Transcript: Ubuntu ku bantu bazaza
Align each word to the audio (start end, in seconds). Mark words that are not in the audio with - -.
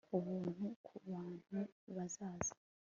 Ubuntu 0.17 0.65
ku 0.85 0.93
bantu 1.11 1.57
bazaza 1.95 2.53